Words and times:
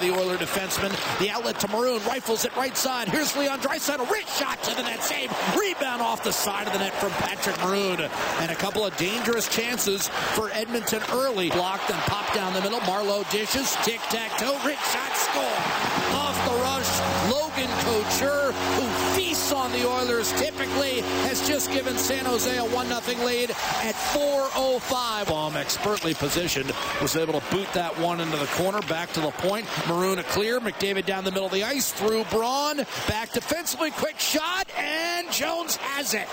The 0.00 0.10
Oiler 0.10 0.38
defenseman, 0.38 0.90
the 1.18 1.28
outlet 1.28 1.60
to 1.60 1.68
Maroon, 1.68 2.00
rifles 2.06 2.46
it 2.46 2.56
right 2.56 2.74
side. 2.74 3.08
Here's 3.08 3.36
Leon 3.36 3.60
Draisaitl, 3.60 4.10
wrist 4.10 4.38
shot 4.38 4.62
to 4.62 4.74
the 4.74 4.82
net, 4.82 5.02
save, 5.02 5.30
rebound 5.54 6.00
off 6.00 6.24
the 6.24 6.32
side 6.32 6.66
of 6.66 6.72
the 6.72 6.78
net 6.78 6.94
from 6.94 7.10
Patrick 7.10 7.58
Maroon, 7.62 8.00
and 8.00 8.50
a 8.50 8.54
couple 8.54 8.86
of 8.86 8.96
dangerous 8.96 9.46
chances 9.48 10.08
for 10.08 10.50
Edmonton 10.52 11.02
early. 11.12 11.50
Blocked 11.50 11.90
and 11.90 12.00
popped 12.04 12.34
down 12.34 12.54
the 12.54 12.62
middle. 12.62 12.80
Marleau 12.80 13.30
dishes, 13.30 13.76
tic 13.82 14.00
tac 14.08 14.38
toe, 14.38 14.58
wrist 14.64 14.80
shot, 14.90 15.14
score. 15.16 15.59
The 19.72 19.88
Oilers 19.88 20.32
typically, 20.40 21.00
has 21.26 21.46
just 21.46 21.70
given 21.72 21.96
San 21.96 22.24
Jose 22.24 22.56
a 22.56 22.64
1 22.64 22.86
0 22.86 23.26
lead 23.26 23.50
at 23.50 23.94
4.05. 23.94 25.28
Bomb 25.28 25.56
expertly 25.56 26.14
positioned, 26.14 26.72
was 27.00 27.16
able 27.16 27.40
to 27.40 27.50
boot 27.50 27.68
that 27.74 27.96
one 27.98 28.20
into 28.20 28.36
the 28.36 28.46
corner, 28.46 28.80
back 28.82 29.12
to 29.12 29.20
the 29.20 29.30
point. 29.32 29.66
Maroon 29.88 30.18
a 30.18 30.22
clear. 30.24 30.60
McDavid 30.60 31.06
down 31.06 31.24
the 31.24 31.30
middle 31.30 31.46
of 31.46 31.52
the 31.52 31.64
ice 31.64 31.92
through 31.92 32.24
Braun. 32.24 32.78
Back 33.08 33.32
defensively. 33.32 33.90
Quick 33.90 34.18
shot. 34.18 34.68
And 34.76 35.30
Jones 35.32 35.76
has 35.76 36.14
it. 36.14 36.28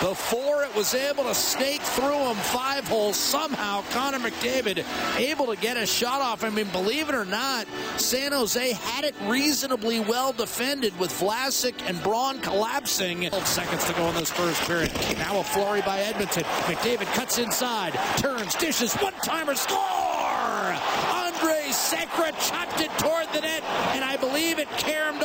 Before 0.00 0.62
it 0.62 0.74
was 0.76 0.94
able 0.94 1.24
to 1.24 1.34
snake 1.34 1.80
through 1.80 2.18
him 2.18 2.36
five 2.36 2.86
holes, 2.86 3.16
somehow 3.16 3.82
Connor 3.92 4.18
McDavid 4.18 4.84
able 5.18 5.46
to 5.46 5.56
get 5.56 5.78
a 5.78 5.86
shot 5.86 6.20
off. 6.20 6.44
I 6.44 6.50
mean, 6.50 6.66
believe 6.68 7.08
it 7.08 7.14
or 7.14 7.24
not, 7.24 7.66
San 7.96 8.32
Jose 8.32 8.72
had 8.72 9.04
it 9.04 9.14
reasonably 9.22 10.00
well 10.00 10.32
defended 10.32 10.96
with 10.98 11.10
Vlasic 11.18 11.74
and 11.88 12.00
Braun 12.02 12.40
collapsing. 12.66 13.30
Seconds 13.44 13.84
to 13.84 13.92
go 13.94 14.08
in 14.08 14.14
this 14.14 14.30
first 14.30 14.60
period. 14.62 14.92
Now 15.18 15.38
a 15.38 15.44
flurry 15.44 15.82
by 15.82 16.00
Edmonton. 16.00 16.42
McDavid 16.42 17.06
cuts 17.14 17.38
inside, 17.38 17.92
turns, 18.16 18.54
dishes, 18.56 18.92
one-timer, 18.94 19.54
score! 19.54 19.78
Andrej 19.78 21.70
Sekera 21.70 22.32
chopped 22.48 22.80
it 22.80 22.90
toward 22.98 23.28
the 23.32 23.40
net, 23.40 23.62
and 23.94 24.04
I 24.04 24.16
believe 24.16 24.58
it 24.58 24.68
caromed 24.78 25.22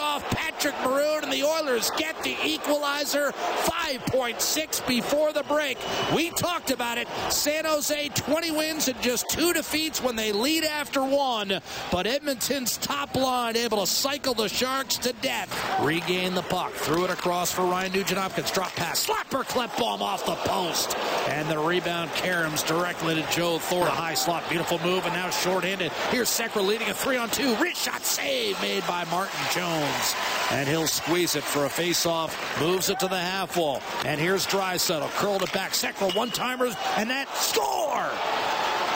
Oilers 1.72 1.91
get 1.91 2.22
the 2.23 2.36
equalizer 2.45 3.31
5.6 3.31 4.88
before 4.88 5.31
the 5.31 5.44
break. 5.44 5.77
We 6.14 6.30
talked 6.31 6.69
about 6.69 6.97
it. 6.97 7.08
San 7.30 7.64
Jose 7.64 8.09
20 8.09 8.52
wins 8.52 8.89
and 8.89 9.02
just 9.02 9.30
two 9.30 9.53
defeats 9.53 10.03
when 10.03 10.17
they 10.17 10.33
lead 10.33 10.66
after 10.66 11.02
one, 11.02 11.61
but 11.89 12.08
Edmonton's 12.08 12.75
top 12.75 13.16
line 13.16 13.55
able 13.55 13.80
to 13.80 13.88
cycle 13.88 14.33
the 14.33 14.49
Sharks 14.49 14.97
to 14.97 15.14
death. 15.22 15.49
Regain 15.81 16.33
the 16.33 16.42
puck, 16.42 16.73
threw 16.73 17.05
it 17.05 17.09
across 17.09 17.53
for 17.53 17.61
Ryan 17.61 17.94
Nugent-Hopkins, 17.94 18.52
drop 18.52 18.73
pass, 18.73 19.08
slapper 19.08 19.45
Klefbom 19.45 20.02
off 20.02 20.25
the 20.25 20.36
post, 20.36 20.97
and 21.30 21.49
the 21.49 21.58
rebound 21.58 22.11
caroms 22.11 22.67
directly 22.67 23.16
to 23.16 23.31
Joe 23.31 23.59
Thornton. 23.59 23.95
High 23.95 24.16
slot, 24.16 24.44
beautiful 24.49 24.80
move, 24.80 25.05
and 25.05 25.14
now 25.14 25.30
short-handed. 25.30 25.94
Here's 26.09 26.30
Sekera 26.30 26.66
leading 26.66 26.89
a 26.89 26.94
three-on-two. 26.94 27.55
Wrist 27.55 27.81
shot 27.81 28.03
save 28.03 28.61
made 28.61 28.86
by 28.88 29.05
Martin 29.05 29.39
Jones. 29.53 30.16
And 30.52 30.67
he'll 30.67 30.88
squeeze 30.88 31.35
it 31.35 31.44
for 31.44 31.66
a 31.66 31.69
face-off. 31.69 32.59
Moves 32.59 32.89
it 32.89 32.99
to 32.99 33.07
the 33.07 33.17
half 33.17 33.57
wall. 33.57 33.81
And 34.05 34.19
here's 34.19 34.45
Draisaitl. 34.45 35.09
Curled 35.11 35.43
it 35.43 35.53
back. 35.53 35.71
Sekera 35.71 36.16
one-timers. 36.16 36.75
And 36.97 37.09
that 37.09 37.33
score! 37.35 38.09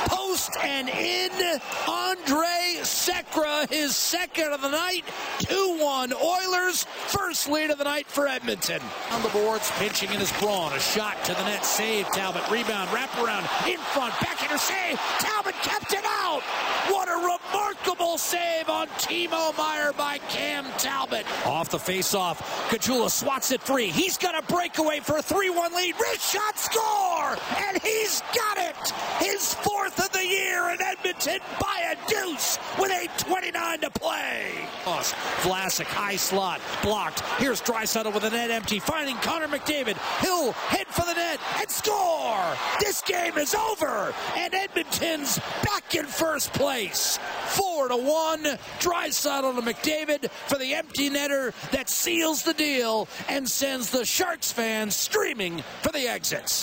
Post 0.08 0.52
and 0.62 0.90
in. 0.90 1.32
Andrej 1.88 2.82
Sekera, 2.82 3.70
his 3.70 3.96
second 3.96 4.52
of 4.52 4.62
the 4.62 4.70
night. 4.70 5.06
2-1 5.40 6.14
Oilers. 6.14 6.84
First 6.84 7.50
lead 7.50 7.72
of 7.72 7.78
the 7.78 7.84
night 7.86 8.08
for 8.08 8.28
Edmonton. 8.28 8.82
On 9.12 9.22
the 9.22 9.30
boards, 9.30 9.72
pinching 9.78 10.12
in 10.12 10.20
his 10.20 10.32
Braun. 10.34 10.74
A 10.74 10.80
shot 10.80 11.24
to 11.26 11.34
the 11.34 11.44
net. 11.46 11.64
Save. 11.64 12.08
Talbot. 12.08 12.44
Rebound. 12.52 12.90
Wraparound. 12.90 13.44
In 13.68 13.78
front. 13.78 14.14
Backhander 14.20 14.58
save. 14.58 15.00
Talbot 15.20 15.56
kept 15.64 15.94
it 15.94 16.06
out. 16.06 16.42
What 16.90 17.08
a 17.08 17.16
remarkable 17.16 17.85
save 18.18 18.70
on 18.70 18.88
Timo 19.00 19.56
Meier 19.58 19.94
by 19.94 20.18
Cam 20.30 20.66
Talbot. 20.78 21.26
Off 21.46 21.70
the 21.70 21.80
face-off. 21.80 22.70
Caggiula 22.70 23.10
swats 23.10 23.52
it 23.52 23.62
free. 23.62 23.88
He's 23.88 24.18
got 24.18 24.38
a 24.38 24.54
breakaway 24.54 25.00
for 25.00 25.18
a 25.18 25.22
3-1 25.22 25.76
lead. 25.76 25.96
Wrist 26.00 26.34
shot 26.34 26.58
score! 26.58 27.38
And 27.68 27.82
he's 27.82 28.22
got 28.34 28.58
it! 28.58 28.94
His 29.20 29.54
fourth 29.54 30.00
of 30.00 30.12
the 30.12 30.26
year 30.26 30.70
in 30.70 30.82
Edmonton 30.82 31.40
by 31.60 31.94
a 31.94 32.10
deuce 32.10 32.58
with 33.76 33.82
8.29 33.82 33.94
to 33.94 34.00
play. 34.00 34.52
Vlasic, 35.42 35.86
high 35.86 36.16
slot, 36.16 36.62
blocked. 36.84 37.22
Here's 37.40 37.62
Draisaitl 37.62 38.14
with 38.14 38.24
the 38.24 38.30
net 38.30 38.52
empty, 38.52 38.80
finding 38.80 39.16
Connor 39.18 39.48
McDavid. 39.48 39.98
He'll 40.22 40.52
head 40.54 40.88
for 40.88 41.06
the 41.06 41.14
net 41.14 41.40
and 41.60 41.70
score! 41.70 42.46
This 42.80 43.02
game 43.02 43.38
is 43.38 43.56
over, 43.56 44.14
and 44.36 44.54
Edmonton's 44.54 45.40
back 45.64 45.96
in 45.96 46.06
first 46.06 46.54
place. 46.54 47.20
Four 47.48 47.90
to 47.90 47.98
one. 47.98 48.44
Draisaitl 48.80 49.56
to 49.56 49.62
McDavid 49.62 50.30
for 50.32 50.58
the 50.58 50.74
empty 50.74 51.10
netter 51.10 51.54
that 51.72 51.90
seals 51.90 52.44
the 52.44 52.54
deal 52.54 53.08
and 53.30 53.50
sends 53.50 53.90
the 53.90 54.06
Sharks 54.06 54.52
fans 54.52 54.96
streaming 54.96 55.64
for 55.82 55.92
the 55.92 56.08
exits. 56.08 56.54